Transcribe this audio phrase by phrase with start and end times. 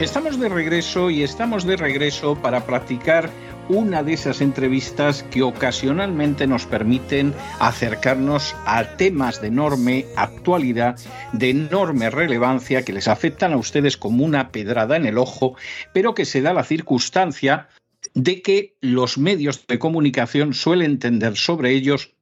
[0.00, 3.28] Estamos de regreso y estamos de regreso para practicar
[3.68, 10.98] una de esas entrevistas que ocasionalmente nos permiten acercarnos a temas de enorme actualidad,
[11.34, 15.54] de enorme relevancia, que les afectan a ustedes como una pedrada en el ojo,
[15.92, 17.68] pero que se da la circunstancia
[18.14, 22.14] de que los medios de comunicación suelen tender sobre ellos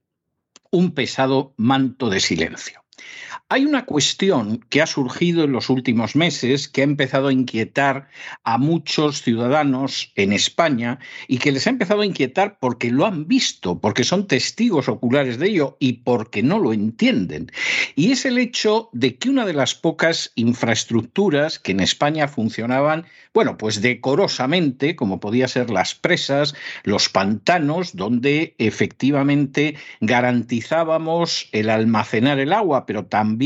[0.72, 2.82] un pesado manto de silencio.
[3.50, 8.10] Hay una cuestión que ha surgido en los últimos meses que ha empezado a inquietar
[8.44, 13.26] a muchos ciudadanos en España y que les ha empezado a inquietar porque lo han
[13.26, 17.50] visto, porque son testigos oculares de ello y porque no lo entienden.
[17.96, 23.06] Y es el hecho de que una de las pocas infraestructuras que en España funcionaban,
[23.32, 32.40] bueno, pues decorosamente, como podía ser las presas, los pantanos, donde efectivamente garantizábamos el almacenar
[32.40, 33.37] el agua, pero también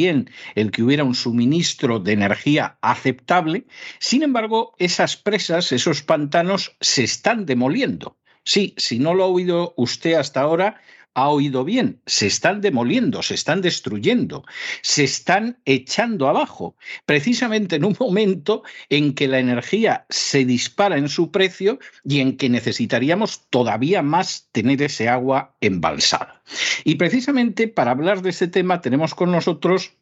[0.55, 3.65] el que hubiera un suministro de energía aceptable.
[3.99, 8.17] Sin embargo, esas presas, esos pantanos, se están demoliendo.
[8.45, 10.81] Sí, si no lo ha oído usted hasta ahora,
[11.15, 14.45] ha oído bien, se están demoliendo, se están destruyendo,
[14.81, 21.09] se están echando abajo, precisamente en un momento en que la energía se dispara en
[21.09, 26.43] su precio y en que necesitaríamos todavía más tener ese agua embalsada.
[26.85, 29.93] Y precisamente para hablar de ese tema tenemos con nosotros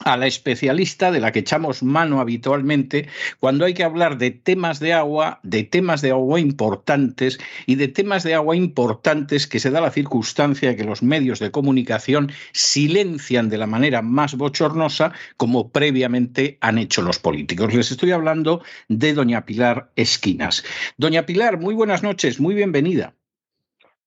[0.00, 3.08] a la especialista de la que echamos mano habitualmente
[3.40, 7.88] cuando hay que hablar de temas de agua, de temas de agua importantes y de
[7.88, 12.32] temas de agua importantes que se da la circunstancia de que los medios de comunicación
[12.52, 17.74] silencian de la manera más bochornosa como previamente han hecho los políticos.
[17.74, 20.64] Les estoy hablando de doña Pilar Esquinas.
[20.96, 23.14] Doña Pilar, muy buenas noches, muy bienvenida.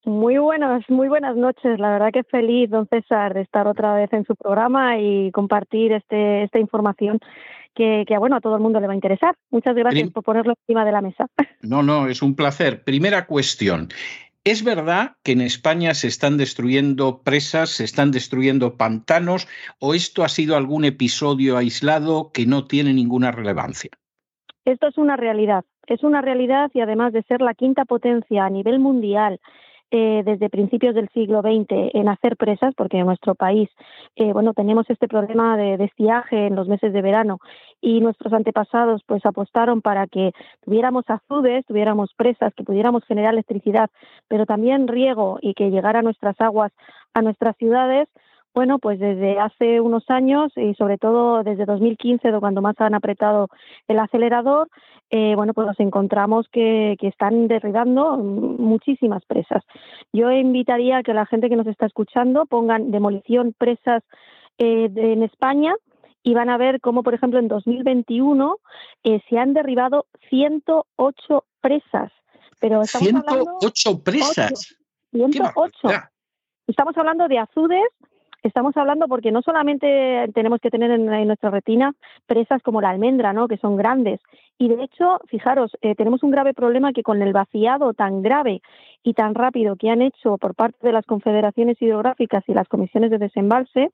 [0.05, 1.79] Muy buenas, muy buenas noches.
[1.79, 5.93] La verdad que feliz, don César, de estar otra vez en su programa y compartir
[5.93, 7.19] este, esta información
[7.73, 9.35] que, bueno, a todo el mundo le va a interesar.
[9.49, 11.27] Muchas gracias por ponerlo encima de la mesa.
[11.61, 12.83] No, no, es un placer.
[12.83, 13.89] Primera cuestión.
[14.43, 19.47] ¿Es verdad que en España se están destruyendo presas, se están destruyendo pantanos
[19.79, 23.89] o esto ha sido algún episodio aislado que no tiene ninguna relevancia?
[24.63, 28.49] Esto es una realidad, es una realidad y además de ser la quinta potencia a
[28.51, 29.39] nivel mundial
[29.91, 33.69] eh, desde principios del siglo XX en hacer presas, porque en nuestro país,
[34.15, 37.39] eh, bueno, tenemos este problema de, estiaje en los meses de verano.
[37.81, 40.31] Y nuestros antepasados pues apostaron para que
[40.63, 43.89] tuviéramos azudes, tuviéramos presas, que pudiéramos generar electricidad,
[44.27, 46.71] pero también riego y que llegara nuestras aguas
[47.13, 48.09] a nuestras ciudades,
[48.55, 53.49] bueno, pues desde hace unos años y sobre todo desde 2015, cuando más han apretado
[53.89, 54.69] el acelerador,
[55.09, 59.61] eh, bueno, pues nos encontramos que, están derribando muchísimas presas.
[60.13, 64.03] Yo invitaría a que la gente que nos está escuchando pongan demolición presas
[64.57, 65.75] eh, en España
[66.23, 68.57] y van a ver cómo, por ejemplo, en 2021
[69.03, 72.11] eh, se han derribado 108 presas.
[72.61, 74.77] Pero estamos 108 presas.
[75.11, 75.89] 108.
[76.67, 77.83] Estamos hablando de azudes
[78.45, 81.95] Estamos hablando porque no solamente tenemos que tener en, nuestra retina
[82.27, 83.47] presas como la almendra, ¿no?
[83.47, 84.19] que son grandes.
[84.59, 88.61] Y de hecho, fijaros, eh, tenemos un grave problema que con el vaciado tan grave
[89.01, 93.09] y tan rápido que han hecho por parte de las confederaciones hidrográficas y las comisiones
[93.09, 93.89] de desembalse,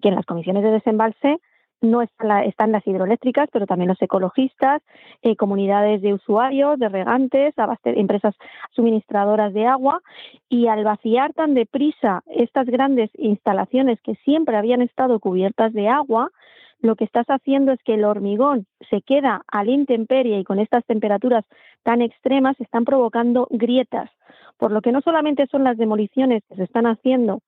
[0.00, 1.40] que en las comisiones de desembalse
[1.80, 4.82] no están las hidroeléctricas, pero también los ecologistas,
[5.22, 8.34] eh, comunidades de usuarios, de regantes, empresas
[8.72, 10.00] suministradoras de agua,
[10.48, 16.30] y al vaciar tan deprisa estas grandes instalaciones que siempre habían estado cubiertas de agua,
[16.80, 20.60] lo que estás haciendo es que el hormigón se queda a la intemperie y con
[20.60, 21.44] estas temperaturas
[21.82, 24.10] tan extremas están provocando grietas,
[24.58, 27.40] por lo que no solamente son las demoliciones que se están haciendo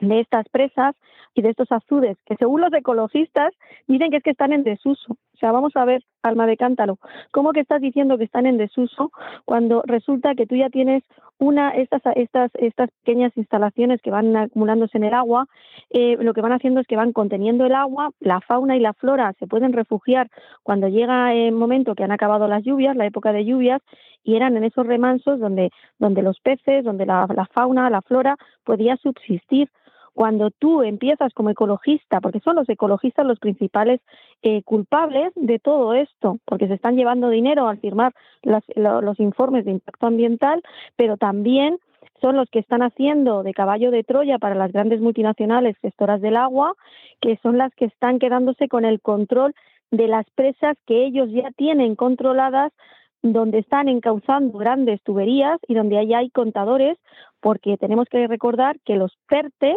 [0.00, 0.94] de estas presas
[1.34, 3.52] y de estos azudes, que según los ecologistas
[3.86, 5.12] dicen que es que están en desuso.
[5.12, 6.98] O sea, vamos a ver, alma de cántaro,
[7.30, 9.12] ¿cómo que estás diciendo que están en desuso
[9.44, 11.04] cuando resulta que tú ya tienes
[11.38, 15.46] una estas estas estas pequeñas instalaciones que van acumulándose en el agua,
[15.90, 18.94] eh, lo que van haciendo es que van conteniendo el agua, la fauna y la
[18.94, 20.30] flora se pueden refugiar
[20.62, 23.82] cuando llega el momento que han acabado las lluvias, la época de lluvias,
[24.24, 28.96] y eran en esos remansos donde donde los peces, donde la fauna, la flora podía
[28.96, 29.68] subsistir
[30.16, 34.00] Cuando tú empiezas como ecologista, porque son los ecologistas los principales
[34.40, 39.72] eh, culpables de todo esto, porque se están llevando dinero al firmar los informes de
[39.72, 40.62] impacto ambiental,
[40.96, 41.76] pero también
[42.22, 46.38] son los que están haciendo de caballo de Troya para las grandes multinacionales gestoras del
[46.38, 46.72] agua,
[47.20, 49.54] que son las que están quedándose con el control
[49.90, 52.72] de las presas que ellos ya tienen controladas
[53.20, 56.96] donde están encauzando grandes tuberías y donde ahí hay contadores,
[57.40, 59.76] porque tenemos que recordar que los PERTE,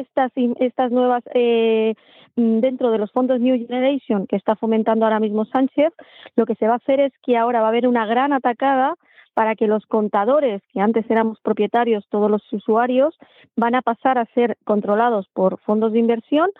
[0.00, 1.94] estas, estas nuevas, eh,
[2.36, 5.92] dentro de los fondos New Generation que está fomentando ahora mismo Sánchez,
[6.36, 8.94] lo que se va a hacer es que ahora va a haber una gran atacada
[9.34, 13.14] para que los contadores, que antes éramos propietarios todos los usuarios,
[13.56, 16.50] van a pasar a ser controlados por fondos de inversión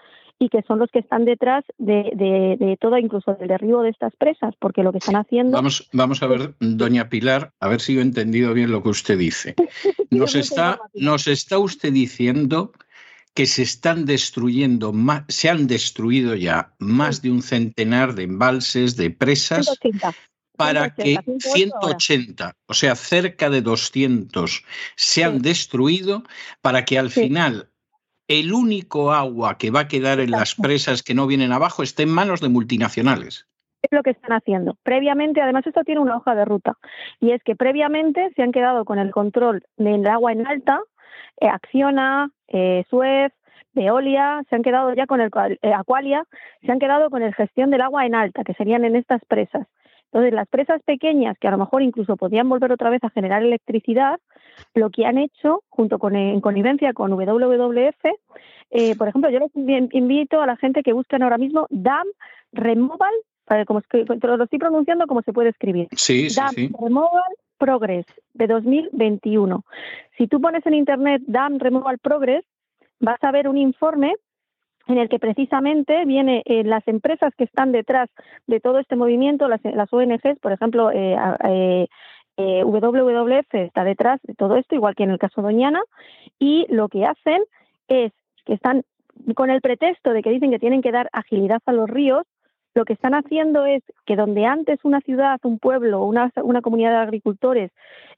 [0.41, 2.11] y que son los que están detrás de,
[2.59, 5.57] de, todo, incluso del derribo de estas presas, porque lo que están haciendo.
[5.57, 8.89] Vamos, vamos a ver, doña Pilar, a ver si yo he entendido bien lo que
[8.89, 9.55] usted dice.
[10.11, 12.73] Nos está, nos está usted diciendo
[13.35, 14.93] que se están destruyendo,
[15.29, 19.77] se han destruido ya más de un centenar de embalses, de presas,
[20.57, 24.65] para que 180, o sea, cerca de 200,
[24.95, 26.23] se han destruido
[26.63, 27.71] para que al final
[28.29, 32.05] el único agua que va a quedar en las presas que no vienen abajo esté
[32.05, 33.49] en manos de multinacionales.
[33.83, 34.79] Es lo que están haciendo.
[34.83, 36.79] Previamente, además esto tiene una hoja de ruta,
[37.21, 40.81] y es que previamente se han quedado con el control del agua en alta,
[41.41, 43.33] eh, Acciona, eh, Suez,
[43.75, 45.31] Veolia, se han quedado ya con el
[45.63, 46.25] eh, Aqualia,
[46.65, 49.67] se han quedado con el gestión del agua en alta, que serían en estas presas.
[50.07, 53.43] Entonces, las presas pequeñas, que a lo mejor incluso podían volver otra vez a generar
[53.43, 54.21] electricidad,
[54.73, 58.05] lo que han hecho, junto con en connivencia con WWF,
[58.71, 59.51] eh, por ejemplo, yo les
[59.93, 62.07] invito a la gente que busquen ahora mismo DAM
[62.53, 63.13] Removal,
[63.67, 65.89] como lo estoy pronunciando como se puede escribir.
[65.97, 69.65] Sí, DAM Removal Progress de 2021.
[70.17, 72.45] Si tú pones en internet DAM Removal Progress,
[73.01, 74.15] vas a ver un informe
[74.87, 78.11] en el que precisamente viene eh, las empresas que están detrás
[78.47, 79.61] de todo este movimiento, las,
[79.93, 81.17] ONGs, por ejemplo, eh,
[82.37, 85.81] eh, WWF está detrás de todo esto, igual que en el caso Doñana,
[86.39, 87.43] y lo que hacen
[87.89, 88.13] es
[88.45, 88.83] que están
[89.35, 92.27] con el pretexto de que dicen que tienen que dar agilidad a los ríos,
[92.75, 96.31] lo que están haciendo es que donde antes una ciudad, un pueblo, una,
[96.63, 97.71] comunidad de agricultores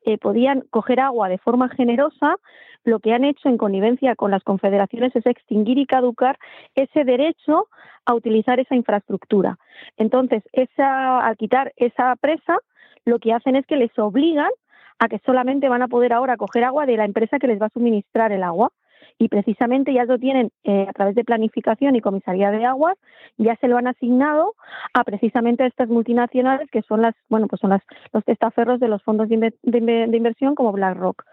[0.05, 2.37] eh, podían coger agua de forma generosa,
[2.85, 6.39] lo que han hecho en connivencia con las confederaciones es extinguir y caducar
[6.75, 7.69] ese derecho
[8.07, 9.59] a utilizar esa infraestructura.
[9.97, 10.43] Entonces,
[10.79, 12.59] al quitar esa presa,
[13.05, 14.51] lo que hacen es que les obligan
[14.99, 17.67] a que solamente van a poder ahora coger agua de la empresa que les va
[17.67, 18.71] a suministrar el agua
[19.19, 22.97] y precisamente ya lo tienen eh, a través de planificación y comisaría de aguas,
[23.39, 24.55] ya se lo han asignado
[24.93, 27.83] a precisamente a estas multinacionales que son las, bueno, pues son las,
[28.13, 31.25] los testaferros de los fondos de, inversión como BlackRock.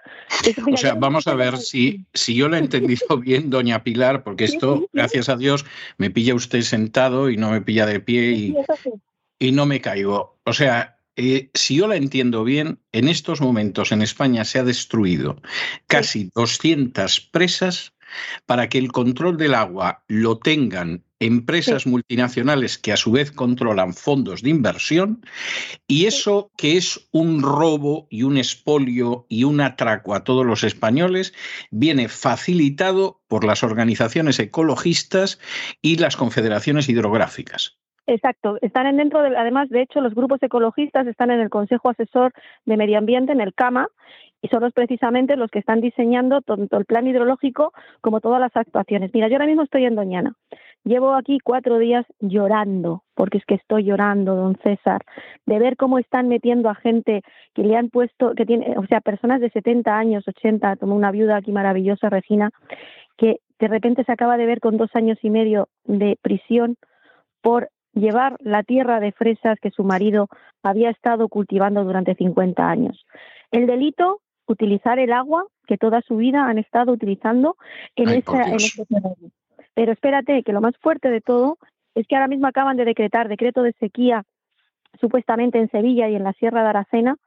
[0.72, 4.46] o sea, vamos a ver si, si yo lo he entendido bien, doña Pilar, porque
[4.46, 5.66] esto, gracias a Dios,
[5.98, 8.56] me pilla usted sentado y no me pilla de pie y,
[9.40, 10.38] y no me caigo.
[10.46, 14.64] O sea, eh, si yo la entiendo bien, en estos momentos en España se ha
[14.64, 15.42] destruido
[15.88, 17.94] casi 200 presas
[18.46, 23.94] para que el control del agua lo tengan empresas multinacionales que a su vez controlan
[23.94, 25.26] fondos de inversión
[25.88, 30.64] y eso que es un robo y un expolio y un atraco a todos los
[30.64, 31.34] españoles
[31.72, 35.40] viene facilitado por las organizaciones ecologistas
[35.82, 37.78] y las confederaciones hidrográficas.
[38.06, 42.34] Exacto, están dentro, de, además, de hecho, los grupos ecologistas están en el Consejo Asesor
[42.66, 43.88] de Medio Ambiente, en el CAMA,
[44.42, 48.54] y son los precisamente los que están diseñando tanto el plan hidrológico como todas las
[48.58, 49.12] actuaciones.
[49.14, 50.34] Mira, yo ahora mismo estoy en Doñana.
[50.84, 55.02] Llevo aquí cuatro días llorando, porque es que estoy llorando, don César,
[55.46, 57.22] de ver cómo están metiendo a gente
[57.54, 61.12] que le han puesto, que tiene, o sea, personas de 70 años, 80, como una
[61.12, 62.50] viuda aquí maravillosa, Regina,
[63.16, 66.76] que de repente se acaba de ver con dos años y medio de prisión
[67.42, 70.28] por llevar la tierra de fresas que su marido
[70.64, 73.06] había estado cultivando durante 50 años.
[73.52, 77.56] El delito, utilizar el agua que toda su vida han estado utilizando
[77.96, 79.16] en, esa, en este terreno.
[79.74, 81.58] Pero espérate, que lo más fuerte de todo
[81.96, 84.24] es que ahora mismo acaban de decretar decreto de sequía
[85.00, 87.18] supuestamente en Sevilla y en la Sierra de Aracena,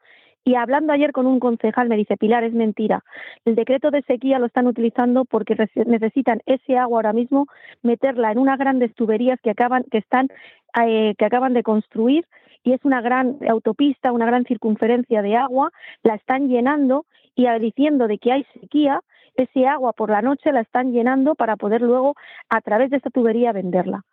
[0.47, 3.03] y hablando ayer con un concejal me dice, Pilar, es mentira.
[3.45, 7.49] El decreto de sequía lo están utilizando porque necesitan ese agua ahora mismo,
[7.83, 10.29] meterla en unas grandes tuberías que acaban, que están,
[10.87, 12.27] eh, que acaban de construir
[12.63, 15.73] y es una gran autopista, una gran circunferencia de agua,
[16.05, 19.01] la están llenando y diciendo de que hay sequía,
[19.35, 22.15] ese agua por la noche la están llenando para poder luego
[22.49, 24.05] a través de esta tubería venderla.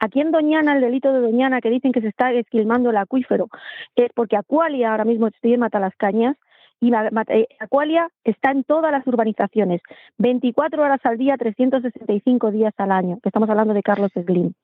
[0.00, 3.48] Aquí en Doñana, el delito de Doñana, que dicen que se está esquilmando el acuífero,
[3.94, 6.36] es porque Acualia ahora mismo estoy en Matalascañas,
[6.80, 9.82] Y eh, Aqualia está en todas las urbanizaciones,
[10.16, 14.54] 24 horas al día, 365 días al año, estamos hablando de Carlos Slim.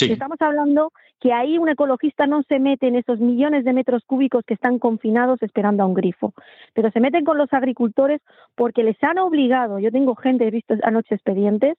[0.00, 4.44] Estamos hablando que ahí un ecologista no se mete en esos millones de metros cúbicos
[4.44, 6.32] que están confinados esperando a un grifo,
[6.74, 8.20] pero se meten con los agricultores
[8.54, 11.76] porque les han obligado, yo tengo gente, he visto anoche expedientes,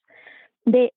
[0.66, 0.94] de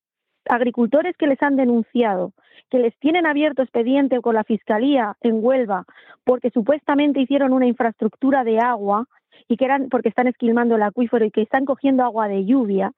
[0.48, 2.32] agricultores que les han denunciado,
[2.70, 5.84] que les tienen abierto expediente con la Fiscalía en Huelva
[6.24, 9.06] porque supuestamente hicieron una infraestructura de agua
[9.48, 12.92] y que eran porque están esquilmando el acuífero y que están cogiendo agua de lluvia,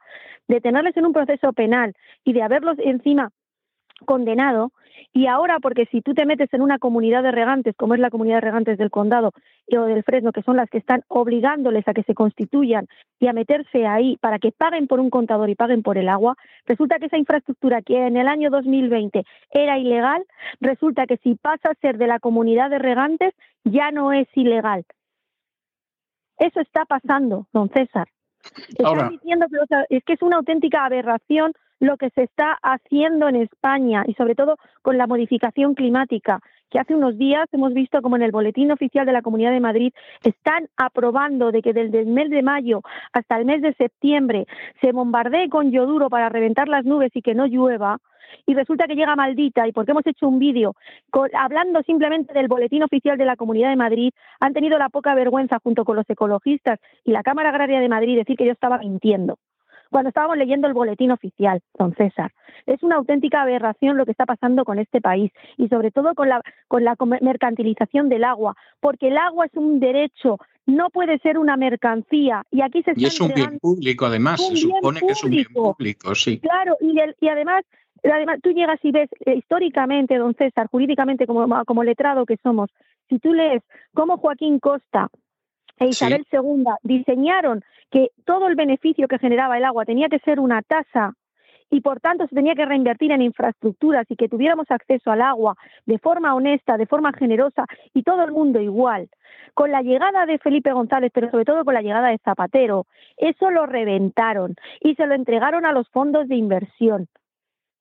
[0.48, 1.94] de tenerles en un proceso penal
[2.24, 3.30] y de haberlos encima
[4.04, 4.72] condenado
[5.12, 8.10] y ahora porque si tú te metes en una comunidad de regantes como es la
[8.10, 9.32] comunidad de regantes del condado
[9.70, 12.86] o del Fresno que son las que están obligándoles a que se constituyan
[13.18, 16.36] y a meterse ahí para que paguen por un contador y paguen por el agua
[16.66, 20.24] resulta que esa infraestructura que en el año 2020 era ilegal
[20.60, 24.84] resulta que si pasa a ser de la comunidad de regantes ya no es ilegal.
[26.38, 28.08] Eso está pasando don César.
[28.76, 31.52] Están diciendo que es que es una auténtica aberración
[31.82, 36.38] lo que se está haciendo en España y sobre todo con la modificación climática,
[36.70, 39.58] que hace unos días hemos visto como en el boletín oficial de la Comunidad de
[39.58, 44.46] Madrid están aprobando de que desde el mes de mayo hasta el mes de septiembre
[44.80, 47.98] se bombardee con yoduro para reventar las nubes y que no llueva,
[48.46, 50.76] y resulta que llega maldita y porque hemos hecho un vídeo
[51.36, 55.58] hablando simplemente del boletín oficial de la Comunidad de Madrid, han tenido la poca vergüenza
[55.60, 59.36] junto con los ecologistas y la Cámara Agraria de Madrid decir que yo estaba mintiendo
[59.92, 62.32] cuando estábamos leyendo el boletín oficial, don César.
[62.66, 66.28] Es una auténtica aberración lo que está pasando con este país y sobre todo con
[66.28, 71.38] la, con la mercantilización del agua, porque el agua es un derecho, no puede ser
[71.38, 72.42] una mercancía.
[72.50, 75.46] Y aquí se Y es un bien público, además, se supone que es un bien
[75.52, 76.40] público, sí.
[76.40, 77.64] Claro, y, y además
[78.04, 82.68] Además, tú llegas y ves eh, históricamente, don César, jurídicamente como, como letrado que somos,
[83.08, 83.62] si tú lees
[83.94, 85.08] cómo Joaquín Costa
[85.78, 90.40] e Isabel II diseñaron que todo el beneficio que generaba el agua tenía que ser
[90.40, 91.12] una tasa
[91.70, 95.56] y por tanto se tenía que reinvertir en infraestructuras y que tuviéramos acceso al agua
[95.86, 99.08] de forma honesta, de forma generosa y todo el mundo igual.
[99.54, 103.50] Con la llegada de Felipe González, pero sobre todo con la llegada de Zapatero, eso
[103.50, 107.08] lo reventaron y se lo entregaron a los fondos de inversión.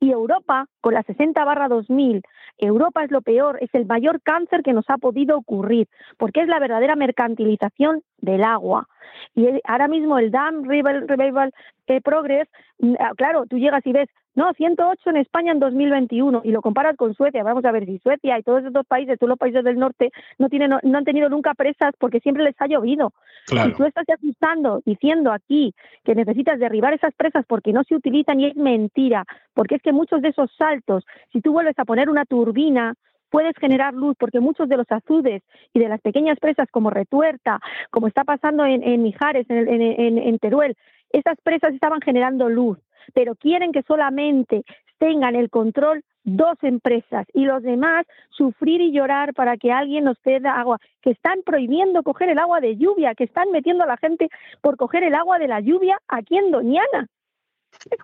[0.02, 2.24] Y Europa, con la 60 barra 2000,
[2.58, 6.48] Europa es lo peor, es el mayor cáncer que nos ha podido ocurrir, porque es
[6.48, 8.88] la verdadera mercantilización del agua.
[9.36, 11.54] Y ahora mismo el Dam Revival,
[11.86, 12.48] eh, Progress,
[12.80, 16.62] mm, ah, claro, tú llegas y ves no, 108 en España en 2021 y lo
[16.62, 17.44] comparas con Suecia.
[17.44, 20.48] Vamos a ver si Suecia y todos estos países, todos los países del norte, no
[20.48, 23.14] tienen, no, han tenido nunca presas porque siempre les ha llovido.
[23.52, 25.74] Y tú estás asustando, diciendo aquí
[26.06, 29.92] que necesitas derribar esas presas porque no se utilizan y es mentira, porque es que
[29.92, 32.94] muchos de esos saltos, si tú vuelves a poner una turbina,
[33.30, 35.42] puedes generar luz, porque muchos de los azudes
[35.74, 37.60] y de las pequeñas presas como Retuerta,
[37.90, 40.76] como está pasando en, Mijares, en, en, en Teruel,
[41.12, 42.78] esas presas estaban generando luz
[43.14, 44.64] pero quieren que solamente
[44.98, 50.18] tengan el control dos empresas y los demás sufrir y llorar para que alguien nos
[50.20, 53.98] ceda agua, que están prohibiendo coger el agua de lluvia, que están metiendo a la
[53.98, 54.30] gente
[54.62, 57.08] por coger el agua de la lluvia aquí en Doñana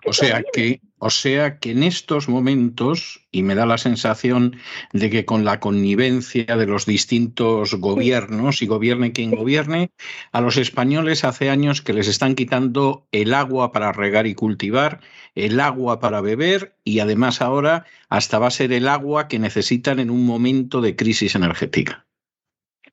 [0.04, 4.56] o sea que, o sea que en estos momentos, y me da la sensación
[4.92, 9.90] de que con la connivencia de los distintos gobiernos, y gobierne quien gobierne,
[10.32, 15.00] a los españoles hace años que les están quitando el agua para regar y cultivar,
[15.34, 20.00] el agua para beber, y además ahora hasta va a ser el agua que necesitan
[20.00, 22.06] en un momento de crisis energética.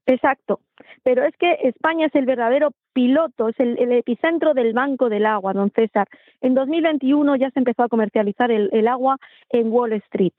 [0.05, 0.61] Exacto
[1.05, 5.53] pero es que España es el verdadero piloto, es el, epicentro del Banco del Agua,
[5.53, 6.07] don César.
[6.41, 9.17] En 2021 ya se empezó a comercializar el agua
[9.49, 10.33] en Wall Street.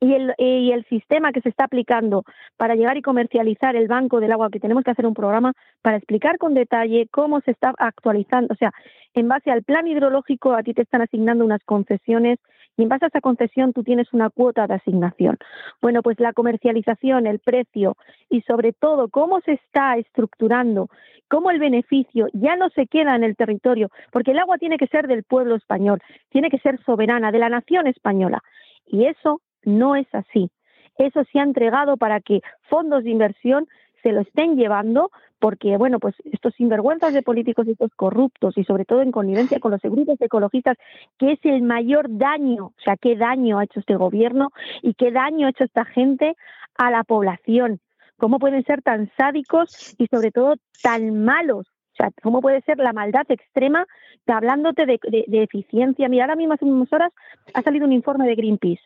[0.00, 2.24] Y el, y el, sistema que se está aplicando
[2.56, 5.52] para llegar y comercializar el banco del agua, que tenemos que hacer un programa
[5.82, 8.54] para explicar con detalle cómo se está actualizando.
[8.54, 8.72] O sea,
[9.12, 12.38] en base al plan hidrológico a ti te están asignando unas concesiones
[12.76, 15.38] y en base a esa concesión tú tienes una cuota de asignación.
[15.80, 17.96] Bueno, pues la comercialización, el precio
[18.28, 20.88] y sobre todo cómo se está estructurando,
[21.28, 24.86] cómo el beneficio ya no se queda en el territorio, porque el agua tiene que
[24.88, 28.42] ser del pueblo español, tiene que ser soberana, de la nación española.
[28.86, 30.50] Y eso no es así.
[30.98, 33.66] Eso se ha entregado para que fondos de inversión
[34.06, 35.10] se lo estén llevando
[35.40, 39.72] porque, bueno, pues estos sinvergüenzas de políticos, estos corruptos y sobre todo en connivencia con
[39.72, 40.76] los grupos ecologistas,
[41.18, 45.10] que es el mayor daño, o sea, qué daño ha hecho este gobierno y qué
[45.10, 46.36] daño ha hecho esta gente
[46.78, 47.80] a la población.
[48.16, 51.66] ¿Cómo pueden ser tan sádicos y sobre todo tan malos?
[51.66, 53.86] O sea, ¿cómo puede ser la maldad extrema
[54.28, 56.08] hablándote de, de eficiencia?
[56.08, 57.12] Mira, ahora mismo hace unas horas
[57.54, 58.82] ha salido un informe de Greenpeace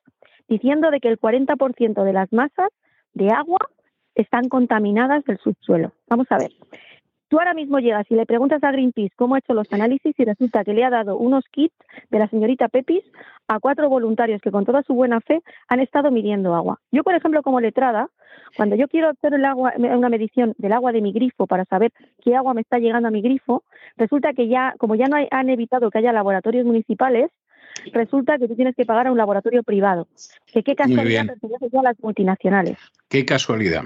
[0.49, 2.71] diciendo de que el 40% de las masas
[3.13, 3.59] de agua
[4.15, 5.93] están contaminadas del subsuelo.
[6.09, 6.51] Vamos a ver.
[7.31, 10.25] Tú ahora mismo llegas y le preguntas a Greenpeace cómo ha hecho los análisis y
[10.25, 11.77] resulta que le ha dado unos kits
[12.11, 13.05] de la señorita Pepis
[13.47, 16.81] a cuatro voluntarios que con toda su buena fe han estado midiendo agua.
[16.91, 18.09] Yo, por ejemplo, como letrada,
[18.57, 21.93] cuando yo quiero hacer el agua, una medición del agua de mi grifo para saber
[22.25, 23.63] qué agua me está llegando a mi grifo,
[23.97, 27.31] resulta que ya, como ya no han evitado que haya laboratorios municipales,
[27.93, 30.09] resulta que tú tienes que pagar a un laboratorio privado.
[30.47, 32.77] Que qué casualidad a las multinacionales.
[33.09, 33.85] Qué casualidad.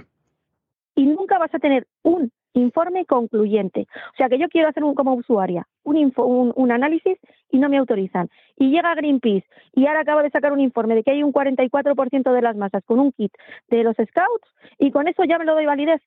[0.94, 3.86] Y nunca vas a tener un informe concluyente.
[4.12, 7.18] O sea, que yo quiero hacer un, como usuaria un, un, análisis
[7.50, 8.28] y no me autorizan.
[8.56, 12.32] Y llega Greenpeace y ahora acaba de sacar un informe de que hay un 44%
[12.32, 13.32] de las masas con un kit
[13.68, 14.48] de los scouts
[14.78, 16.00] y con eso ya me lo doy validez.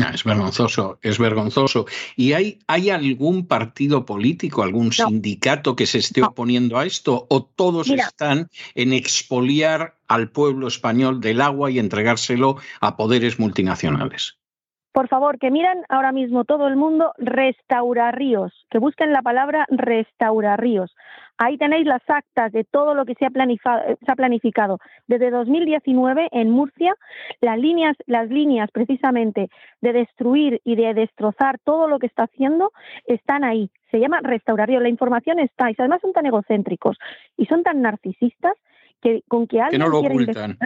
[0.00, 1.86] Ah, es vergonzoso, es vergonzoso.
[2.14, 7.26] ¿Y hay, hay algún partido político, algún sindicato que se esté oponiendo a esto?
[7.28, 14.37] ¿O todos están en expoliar al pueblo español del agua y entregárselo a poderes multinacionales?
[14.98, 19.64] Por favor, que miren ahora mismo todo el mundo Restaura Ríos, que busquen la palabra
[19.68, 20.92] Restaura Ríos.
[21.36, 24.80] Ahí tenéis las actas de todo lo que se ha, se ha planificado.
[25.06, 26.96] Desde 2019 en Murcia,
[27.40, 29.50] las líneas, las líneas precisamente
[29.82, 32.72] de destruir y de destrozar todo lo que está haciendo
[33.06, 33.70] están ahí.
[33.92, 34.82] Se llama Restaurar Ríos.
[34.82, 35.70] La información está.
[35.70, 36.98] Y además son tan egocéntricos
[37.36, 38.54] y son tan narcisistas
[39.00, 40.58] que con que alguien que no lo ocultan.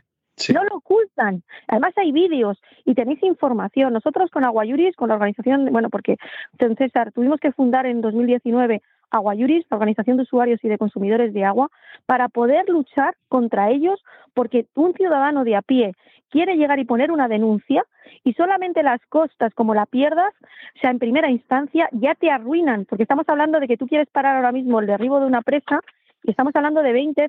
[0.55, 1.43] No lo ocultan.
[1.69, 3.93] Además hay vídeos y tenéis información.
[3.93, 6.17] Nosotros con Aguayuris, con la organización, bueno, porque
[6.79, 11.45] César, tuvimos que fundar en 2019 Aguayuris, la organización de usuarios y de consumidores de
[11.45, 11.69] agua,
[12.07, 15.93] para poder luchar contra ellos, porque un ciudadano de a pie
[16.31, 17.85] quiere llegar y poner una denuncia
[18.25, 20.33] y solamente las costas, como la pierdas,
[20.77, 24.09] o sea, en primera instancia, ya te arruinan, porque estamos hablando de que tú quieres
[24.09, 25.81] parar ahora mismo el derribo de una presa
[26.25, 27.29] y estamos hablando de 20,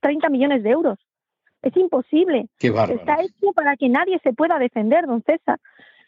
[0.00, 0.98] 30 millones de euros.
[1.62, 2.48] Es imposible.
[2.60, 5.58] Está hecho para que nadie se pueda defender, don César.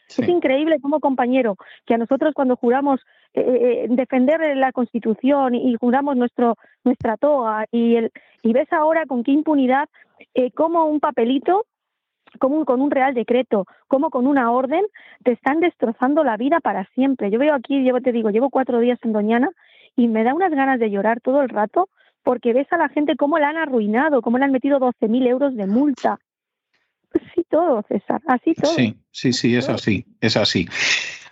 [0.08, 1.56] Es increíble como compañero
[1.86, 3.00] que a nosotros cuando juramos
[3.32, 9.06] eh, eh, defender la Constitución y, juramos nuestro nuestra toga y el y ves ahora
[9.06, 9.88] con qué impunidad
[10.34, 11.64] eh, como un papelito
[12.38, 14.84] como con un real decreto, como con una orden,
[15.22, 17.30] te están destrozando la vida para siempre.
[17.30, 19.50] Yo veo aquí, yo te digo, llevo cuatro días en Doñana
[19.94, 21.88] y me da unas ganas de llorar todo el rato
[22.24, 25.54] porque ves a la gente cómo la han arruinado, cómo le han metido 12.000 euros
[25.54, 26.18] de multa.
[27.34, 28.72] Sí, todo, César, así todo.
[28.72, 30.66] Sí, sí, sí, es así, es así.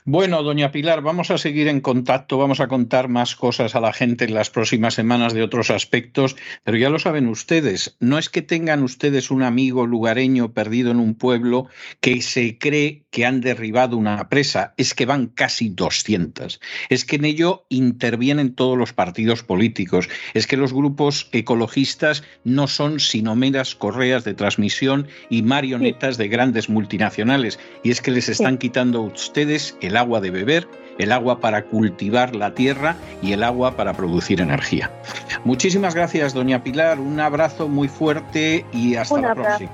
[0.05, 3.93] Bueno, doña Pilar, vamos a seguir en contacto, vamos a contar más cosas a la
[3.93, 6.35] gente en las próximas semanas de otros aspectos,
[6.65, 10.99] pero ya lo saben ustedes, no es que tengan ustedes un amigo lugareño perdido en
[10.99, 11.69] un pueblo
[12.01, 16.61] que se cree que han derribado una presa, es que van casi 200.
[16.89, 22.67] Es que en ello intervienen todos los partidos políticos, es que los grupos ecologistas no
[22.67, 28.29] son sino meras correas de transmisión y marionetas de grandes multinacionales, y es que les
[28.29, 32.97] están quitando a ustedes el el agua de beber, el agua para cultivar la tierra
[33.21, 34.91] y el agua para producir energía.
[35.45, 36.99] Muchísimas gracias, doña Pilar.
[36.99, 39.71] Un abrazo muy fuerte y hasta la próxima.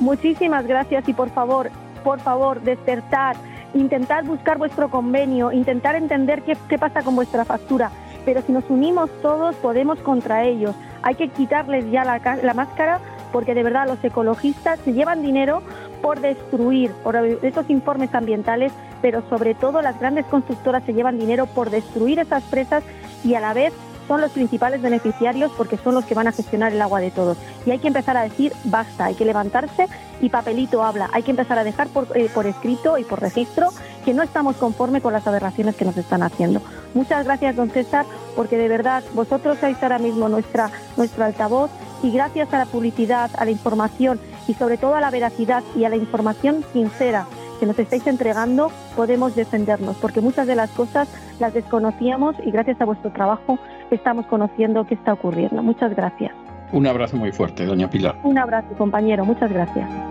[0.00, 1.70] Muchísimas gracias y por favor,
[2.02, 3.36] por favor, despertar,
[3.72, 7.92] intentar buscar vuestro convenio, intentar entender qué, qué pasa con vuestra factura.
[8.24, 10.74] Pero si nos unimos todos, podemos contra ellos.
[11.02, 12.98] Hay que quitarles ya la, la máscara
[13.30, 15.62] porque de verdad los ecologistas se llevan dinero
[16.02, 21.46] por destruir, por estos informes ambientales, pero sobre todo las grandes constructoras se llevan dinero
[21.46, 22.82] por destruir esas presas
[23.24, 23.72] y a la vez
[24.10, 27.38] son los principales beneficiarios porque son los que van a gestionar el agua de todos.
[27.64, 29.86] Y hay que empezar a decir basta, hay que levantarse
[30.20, 31.08] y papelito habla.
[31.12, 33.68] Hay que empezar a dejar por, eh, escrito y por registro
[34.04, 36.60] que no estamos conforme con las aberraciones que nos están haciendo.
[36.92, 41.70] Muchas gracias, don César, porque de verdad vosotros sois ahora mismo nuestra, nuestro altavoz
[42.02, 45.84] y gracias a la publicidad, a la información y sobre todo a la veracidad y
[45.84, 47.28] a la información sincera
[47.60, 52.80] que nos estáis entregando, podemos defendernos, porque muchas de las cosas las desconocíamos y gracias
[52.80, 53.58] a vuestro trabajo
[53.90, 55.62] estamos conociendo qué está ocurriendo.
[55.62, 56.32] Muchas gracias.
[56.72, 58.16] Un abrazo muy fuerte, doña Pilar.
[58.22, 59.24] Un abrazo, compañero.
[59.24, 60.09] Muchas gracias.